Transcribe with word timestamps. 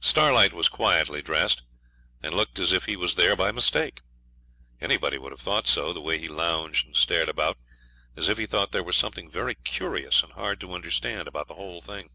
Starlight 0.00 0.54
was 0.54 0.70
quietly 0.70 1.20
dressed, 1.20 1.60
and 2.22 2.32
looked 2.32 2.58
as 2.58 2.72
if 2.72 2.86
he 2.86 2.96
was 2.96 3.14
there 3.14 3.36
by 3.36 3.52
mistake. 3.52 4.00
Anybody 4.80 5.18
would 5.18 5.32
have 5.32 5.40
thought 5.42 5.66
so, 5.66 5.92
the 5.92 6.00
way 6.00 6.18
he 6.18 6.28
lounged 6.30 6.86
and 6.86 6.96
stared 6.96 7.28
about, 7.28 7.58
as 8.16 8.30
if 8.30 8.38
he 8.38 8.46
thought 8.46 8.72
there 8.72 8.82
was 8.82 8.96
something 8.96 9.30
very 9.30 9.54
curious 9.54 10.22
and 10.22 10.32
hard 10.32 10.60
to 10.60 10.72
understand 10.72 11.28
about 11.28 11.46
the 11.48 11.56
whole 11.56 11.82
thing. 11.82 12.08